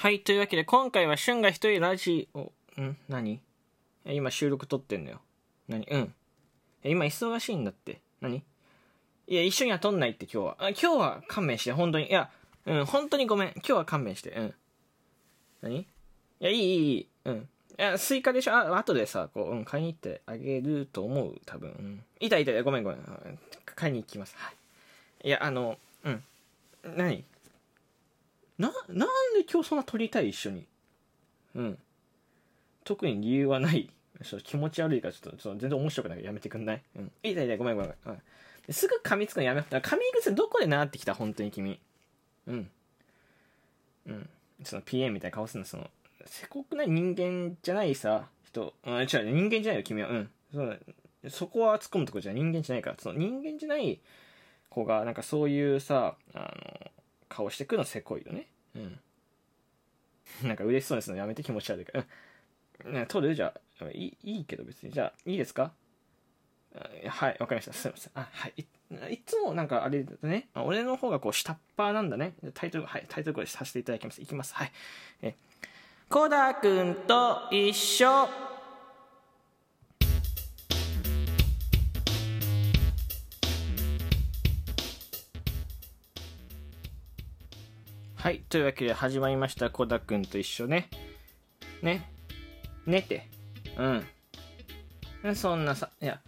[0.00, 2.96] はい、というわけで今回はシュンが一人ラジオ、ん？
[3.08, 3.40] 何？
[4.04, 5.20] 今収録撮ってんのよ。
[5.66, 5.84] 何？
[5.90, 6.14] うん。
[6.84, 8.00] 今忙しいんだって。
[8.20, 8.44] 何？
[9.26, 10.56] いや、一緒には撮んないって今日は。
[10.60, 12.10] あ今日は勘弁して、本当に。
[12.10, 12.30] いや、
[12.66, 13.48] うん、本当にごめん。
[13.56, 14.30] 今日は勘弁して。
[14.30, 14.54] うん。
[15.62, 15.78] 何？
[15.80, 15.86] い
[16.38, 17.08] や、いい、いい、いい。
[17.24, 17.36] うん。
[17.36, 17.46] い
[17.76, 18.54] や、スイカでしょ？
[18.54, 21.70] あ、後でさ、こう、うん、買いに行ってあげると思う、多分。
[21.70, 22.04] うん。
[22.20, 22.94] いたいた、ごめんごめ。
[22.94, 23.38] ん
[23.74, 24.36] 買いに行きます。
[24.38, 24.52] は
[25.24, 25.26] い。
[25.26, 26.22] いや、あの、うん。
[26.96, 27.24] 何？
[28.58, 30.66] な、なんで今日そんな撮りたい一緒に？
[31.54, 31.78] うん。
[32.84, 33.90] 特に理由はない。
[34.22, 36.82] ちょっと気持ち悪いからちょっとちょっと全然面白くないからやめてくんない？
[36.96, 37.12] うん。
[37.22, 37.94] いいだいいだごめんごめん。
[38.06, 38.22] うん
[38.70, 39.62] すぐ噛みつくのやめ。
[39.62, 41.14] 噛み癖どこで習ってきた？
[41.14, 41.80] 本当に君。
[42.46, 42.70] うん。
[44.06, 44.28] うん。
[44.62, 45.88] その PM みたいな顔するの、その、
[46.26, 48.74] せこくない人間じゃないさ、人。
[48.84, 50.10] うん、違う、人間じゃないよ、君は。
[50.10, 50.30] うん。
[50.52, 50.80] そう
[51.30, 52.96] そこは突っ込むとこじゃ人間じゃないから。
[52.98, 54.00] その人間じゃない
[54.68, 56.90] 子が、なんかそういうさ、あの、
[57.28, 58.48] 顔してくのせこいよね。
[58.74, 59.00] うん。
[60.42, 62.04] なんか嬉しそうですのやめて気持ち悪いから。
[62.86, 62.92] うん。
[62.92, 63.34] ね、取る？
[63.34, 64.92] じゃあ、いいいいけど別に。
[64.92, 65.72] じゃあ、いいですか？
[67.08, 67.72] はい、わかりました。
[67.72, 68.12] すいません。
[68.14, 68.54] あ、はい。
[68.58, 70.48] いいつもなんかあれだね。
[70.54, 72.34] 俺の方がこう下っ端なんだね。
[72.54, 74.20] タイトル、はい、タイトルコールさせていただきます。
[74.22, 74.54] いきます。
[74.54, 74.72] はい。
[75.22, 75.34] え、
[76.08, 78.28] コダくんと一緒。
[88.18, 88.42] はい。
[88.48, 89.70] というわけで始まりました。
[89.70, 90.90] コダくんと一緒ね。
[91.82, 92.10] ね。
[92.84, 93.28] 寝て。
[95.22, 95.36] うん。
[95.36, 96.20] そんなさ、いや、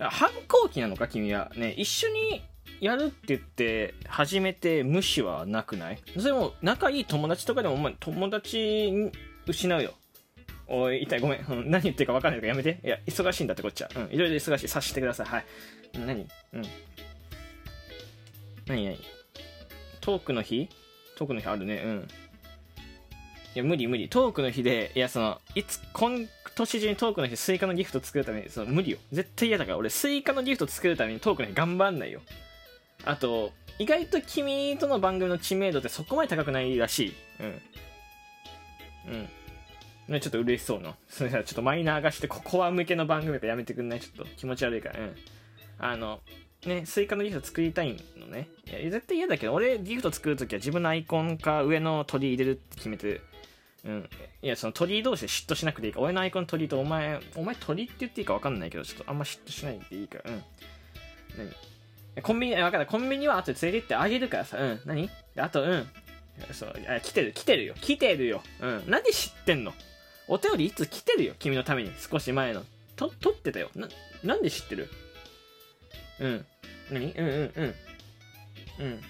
[0.00, 1.52] 反抗期なのか君は。
[1.54, 2.42] ね、一緒に
[2.80, 6.02] やるって言って始めて無視はなくない？
[6.18, 9.12] それも仲いい友達とかでもお前友達
[9.46, 9.94] 失うよ。
[10.66, 11.46] おい、痛い、ごめん。
[11.48, 12.80] うん何言ってるか分かんないからやめて。
[12.84, 13.90] いや、忙しいんだってこっちは。
[13.94, 14.66] うん、いろいろ忙しい。
[14.66, 15.26] 察してください。
[15.26, 15.44] はい。
[15.94, 16.26] 何？
[16.52, 16.62] うん。
[18.66, 18.98] 何何？
[20.00, 20.68] トークの日？
[21.18, 21.82] トークの日あるね。
[21.84, 22.08] うん。
[23.56, 24.08] いや、無理無理。
[24.08, 28.98] トークの日で、いや、その、いつ、今年中にトークの日スイカのギフト作るために、その、無理よ。
[29.10, 29.78] 絶対嫌だから。
[29.78, 32.20] 俺、スイカのギフト作るためにトークの日頑張んないよ。
[33.04, 37.14] あと、意外と君との番組の知名度ってそこまで高くないらしい。
[37.40, 37.62] うん。
[39.12, 39.28] うん。
[40.08, 40.94] ね、ちょっと嬉しそうな。
[41.08, 44.00] それじゃちょっとマイナー化して、ここは向けの番組だかやめてくんない？
[44.00, 45.00] ちょっと気持ち悪いから。
[45.00, 45.16] うん。
[45.78, 46.20] あの、
[46.66, 48.48] ね、スイカのギフト作りたいのね。
[48.66, 53.20] いや、絶対嫌だけど、俺ギフト作るときは自分のアイコンか上の鳥入れるって決めて。
[53.84, 54.10] うん。
[54.42, 60.30] いや、その鳥同士で嫉妬しなくていいか、俺のアイコン鳥とお前、お前鳥って言っていいか分かんないけど、ちょっとあんま嫉妬しないでいいから。
[60.30, 60.42] うん。
[61.38, 61.52] 何？
[62.22, 62.86] コンビニ、分かった。
[62.86, 64.58] コンビニは後で連れてってあげるからさ。
[64.58, 64.80] うん。
[64.84, 65.08] 何？
[65.36, 65.86] あと、うん。
[66.52, 67.74] そう、あ来てる、来てるよ。
[67.80, 68.42] 来てるよ。
[68.60, 68.90] うん。
[68.90, 69.72] なんで知ってんの？
[70.26, 71.34] お便りいつ来てるよ。
[71.38, 71.92] 君のために。
[71.96, 72.64] 少し前の。
[72.96, 73.70] と、撮ってたよ。
[73.76, 73.88] な、
[74.24, 74.88] なんで知ってる？
[76.20, 76.46] うん。
[76.90, 77.26] 何うん。
[77.26, 77.52] うん。
[77.56, 77.74] うん。
[78.78, 79.00] うん。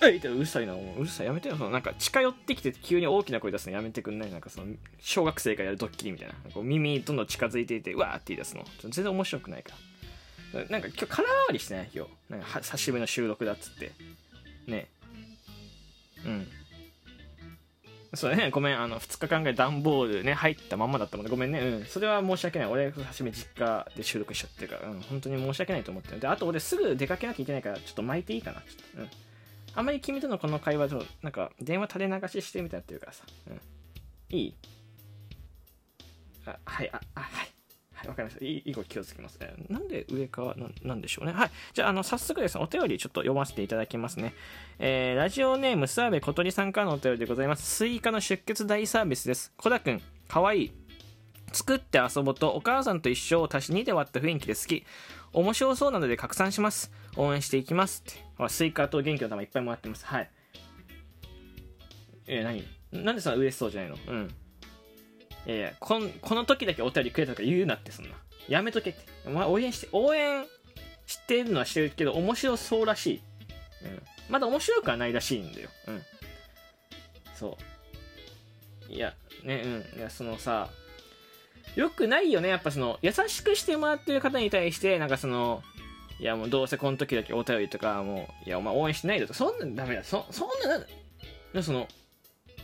[0.00, 1.26] えいってうるさいな、もううるさい。
[1.26, 1.56] やめてよ。
[1.56, 1.82] そのなん。
[1.82, 4.18] か近寄ってきて急に大きな声出すのやめてくん。
[4.18, 4.40] ないなん。
[4.40, 6.34] かその、小学生がやるドッキリみたいな。
[6.54, 7.16] こう耳どん。
[7.16, 7.26] どん。
[7.26, 8.64] 近づいていて、うわーって言い出すの。
[8.82, 9.72] 全然面白くないか
[10.54, 10.64] ら。
[10.66, 10.82] なん。
[10.82, 12.10] か今日空回りしてない今日。
[12.30, 12.40] なん。
[12.40, 13.92] か久しぶりの収録だっつって。
[14.68, 14.88] ね
[16.24, 16.48] うん。
[18.14, 21.30] そうね、ごめん、あの、2日間ぐらい段ボールね、入ったまんまだったもんね。
[21.30, 21.84] ごめんね、うん。
[21.84, 22.68] それは申し訳ない。
[22.68, 26.20] 俺、初め実家で収録しちゃってるから、うん、本当に申し訳ないと思ってる。
[26.20, 28.60] で、あと俺すぐ出かけなきゃいけないから、ちょっと巻いていいかな。
[28.62, 29.10] ちょっと、うん。
[29.74, 33.24] あんまり君とのこの会話と、なんか、電話垂れ流ししてみたいなってるからさ。
[33.48, 33.60] うん。
[34.30, 34.54] いい？
[36.46, 37.57] あ、はい、あ、あ、はい。
[37.98, 38.44] はい、わかりました。
[38.44, 39.38] いい以後気をつけます。
[39.40, 41.32] えーなんで上かな、なんでしょうね。
[41.32, 41.50] はい。
[41.74, 44.34] じゃあ、あの、早速ですね、お便りちょっと読ませていただきますね。
[44.78, 47.68] えー、ラジオネーム、諏訪部小鳥さんからのお便りでございます。
[47.68, 49.52] スイカの出血大サービスです。
[49.56, 50.72] コダくん、かわいい。
[51.52, 54.84] 作って遊ぼうとお母さんと一緒を足し2で割った雰囲気で好き。
[55.32, 56.92] 面白そうなので拡散します。
[57.16, 58.04] 応援していきます。
[58.06, 58.48] って。
[58.48, 60.04] スイカと元気の玉いっぱいもらってます。
[60.06, 60.30] はい。
[62.26, 62.64] えー、何？
[63.04, 63.96] なんでそんな嬉しそうじゃないの？
[64.06, 64.34] うん。
[65.46, 68.10] いやいや、こん、この時だけお便りくれたとか言うなって、そんな。
[68.48, 69.00] やめとけって。
[69.26, 70.44] お前応援して、応援
[71.06, 73.22] してるのはしてるけど、面白そうらしい。
[73.84, 74.02] うん。
[74.28, 75.68] まだ面白くはないらしいんだよ。
[75.86, 76.02] うん。
[77.34, 77.56] そ
[78.88, 78.92] う。
[78.92, 79.14] いや、
[79.44, 79.98] ね、うん。
[79.98, 80.68] いや、そのさ、
[81.76, 82.48] よくないよね。
[82.48, 85.62] やっぱその、優しくしてもらってる方に対して、なんかその、
[86.20, 90.02] いやもうどうせこの時だけお便りとか、もう、いやお前応援してないでとか、そんなんダメだ。
[90.02, 90.84] そ、そんな、
[91.52, 91.86] な、その、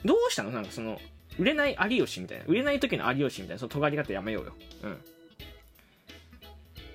[0.05, 0.51] どうしたの？
[0.51, 1.01] なんかその、
[1.39, 2.45] 売れない有吉みたいな。
[2.47, 4.55] 売れない時の有吉みたいな、その尖り方やめようよ。
[4.83, 5.05] うん。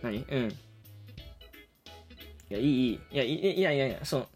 [0.01, 0.25] 何？
[0.29, 0.49] うん。
[0.49, 0.53] い
[2.49, 2.99] や、いい、いい。
[3.11, 4.29] いや、いやいやいや、その、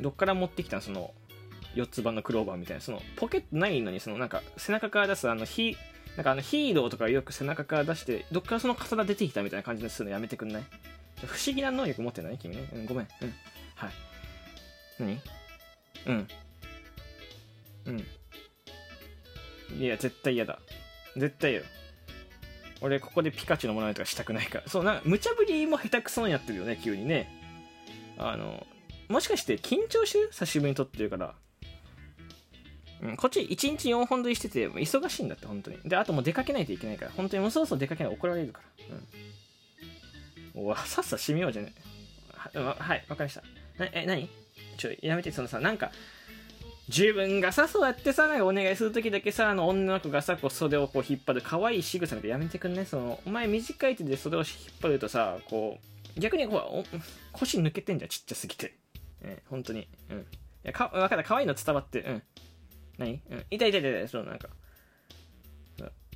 [0.00, 1.14] どっから持ってきたのその、
[1.74, 2.80] 四つ葉のクローバーみたいな。
[2.82, 5.76] その、ポケットないのに、その、なんか、背中から出す、あの、ヒ
[6.16, 10.62] なんかあの、ヒーローとかよく背中から出して、どっからその刀出てきたみたいな感じにするのやめてくんない？
[11.26, 12.38] 不思議な能力持ってない？
[12.38, 12.68] 君ね。
[12.74, 13.08] うん、ごめん。
[13.22, 13.34] うん。
[13.76, 13.90] はい。
[14.98, 15.20] 何？
[16.06, 16.28] うん。
[17.86, 18.06] うん
[19.76, 20.58] いや絶対嫌だ。
[21.16, 21.66] 絶対嫌よ
[22.80, 24.68] 俺ここでピカチュウのものとかしたくないから。
[24.68, 27.28] そうなんか無茶ぶりも下手くそにやってるよね急にね。
[28.18, 28.66] あの
[29.08, 30.28] もしかして緊張してる？
[30.30, 31.34] 久しぶりに撮ってるから。
[33.00, 35.78] うん、こっち1日4本撮りしてて忙しいんだって本当に。
[35.84, 37.12] であともう出かけないといけないから。
[37.12, 38.96] 本当にもうそろそろ出かけないと怒られるから。
[38.96, 40.64] うん。
[40.64, 41.72] おわさっさ閉めようじゃね
[42.54, 43.42] ははいわかりました。
[43.78, 44.28] なえ何？
[44.76, 45.30] ちょやめて。
[45.30, 45.92] そのさなんか
[46.88, 52.86] 自分がさそうやってさなんかお願いする時だけさあの女の子がさこう袖をこう引っ張る可愛い仕草なんかやめてくんね？
[52.86, 54.48] そのお前短い手で袖を引っ
[54.80, 55.78] 張るとさこ
[56.16, 56.98] う逆にこう
[57.32, 58.74] 腰抜けてんじゃんちっちゃすぎて。
[59.20, 59.86] え本当に。
[60.10, 60.18] うん。
[60.18, 60.24] い
[60.64, 61.22] やか分かった。
[61.22, 62.00] 可愛いの伝わって。
[62.00, 62.22] うん。
[62.96, 63.20] 何？
[63.30, 63.44] うん。
[63.50, 64.08] 痛い痛い痛い痛い。
[64.08, 64.48] そうなんか。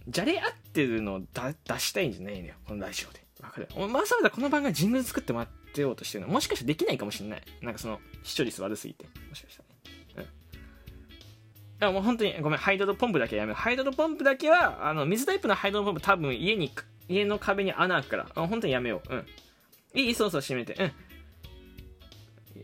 [0.09, 3.21] じゃれ合ってるのをだ出したいんじゃないのよこのラジオで。
[3.43, 3.69] わかる？
[3.77, 6.33] おわざわざこの番組ジングル作ってもらってようとしてるの。
[6.33, 7.43] もしかしてできないかもしれない。
[7.61, 9.05] なんかその視聴率悪すぎて。
[9.29, 9.72] もしかしたら
[11.83, 16.71] うんいやもう本当にごめんハイドロポンプだけやめようハイドロポンプだけはあの水タイプのハイドロポンプ多分家に
[17.09, 19.27] 家の壁に穴開くからあ本当にやめよううん
[19.95, 20.93] いいそうそう閉めてうん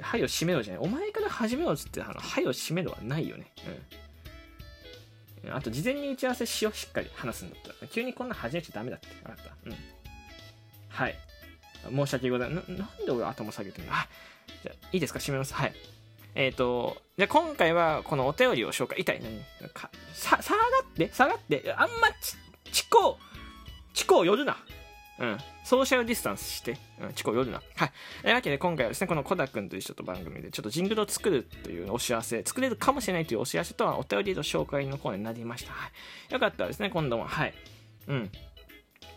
[0.01, 0.83] はいを閉めろじゃない。
[0.85, 3.47] お前から始めろっつって、あの、はいを閉めろはないよね。
[5.45, 5.53] うん。
[5.53, 7.75] あと、事前に打ち合わせしよう、しっかり話すんだったら。
[7.89, 9.09] 急にこんな始めちゃダメだって。
[9.25, 9.51] 分かった。
[9.67, 9.75] うん。
[10.89, 11.17] はい。
[11.91, 12.77] 申し訳ございません。
[12.79, 13.93] ななんで俺頭下げてんの？
[13.93, 14.07] あ、
[14.63, 15.19] じゃあ、いいですか？
[15.19, 15.53] 閉めます。
[15.53, 15.73] はい。
[16.39, 19.01] えっ、ー、と、じゃ今回はこのお便りを紹介。
[19.01, 19.21] 痛い。
[19.61, 22.37] 何かさ、下がって下がってあんまち、
[22.73, 24.57] ちこう、ちこう寄るな。
[25.19, 25.39] うん。
[25.65, 27.61] ソーシャルディスタンスして、うん、チコ夜な。
[27.75, 27.93] はい。
[28.23, 35.73] というわけで今回はですね、このコダ君という人と番組でちょっとジングルを作るというお知らせ、作れるかもしれないというお知らせとはお便りの紹介のコーナーになりました。
[35.73, 35.91] は
[36.31, 36.33] い。
[36.35, 37.55] よかったらですね、今度も、はい。
[38.07, 38.31] うん。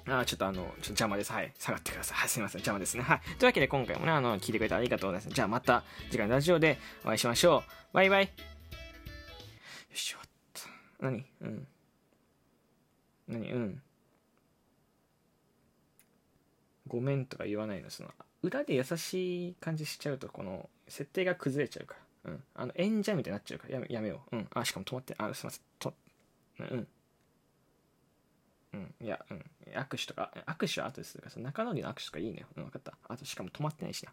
[0.07, 1.31] あちょっとあの、ちょっと邪魔です。
[1.31, 1.53] はい。
[1.57, 2.17] 下がってください。
[2.17, 2.59] はい、すいません。
[2.59, 3.03] 邪魔ですね。
[3.03, 3.21] はい。
[3.21, 5.35] というわけで今回もね、あの、聞いてくれてありがとうございます。
[5.35, 7.93] じゃあまた次回のラジオでお会いしましょう。
[7.93, 8.25] バイバイ。
[8.25, 8.29] よ
[9.93, 10.29] し、終わっ
[10.99, 11.05] た。
[11.05, 11.25] 何？
[11.41, 11.67] うん。
[13.27, 13.51] 何？
[13.51, 13.81] うん。
[16.87, 18.09] ごめんとか言わないのその
[18.43, 21.95] 裏で優しい感じしちゃうとこの設定が崩れちゃうか
[22.25, 25.93] らうんあの演者みたいになっちゃうからやめやめよううんあしかも止まってあすいませんと
[26.59, 26.87] うん
[28.73, 28.95] うん。
[29.01, 29.43] いやうん。
[29.73, 31.17] 握手とか握手は後です。
[31.17, 32.45] るから中野里の握手とかいいね。
[32.57, 32.93] うん分かった。
[33.07, 34.11] あとしかも止まってないしな